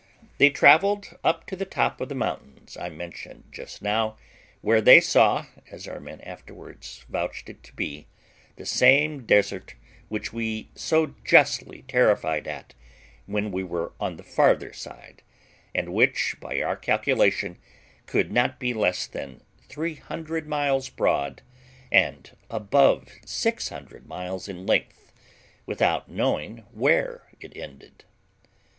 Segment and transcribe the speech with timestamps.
[0.39, 4.17] They travelled up to the top of the mountains I mentioned just now,
[4.61, 8.07] where they saw (as our men afterwards vouched it to be)
[8.55, 9.75] the same desert
[10.09, 12.73] which we were so justly terrified at
[13.27, 15.21] when we were on the farther side,
[15.75, 17.59] and which, by our calculation,
[18.07, 21.43] could not be less than 300 miles broad
[21.91, 25.11] and above 600 miles in length,
[25.67, 28.03] without knowing where it ended.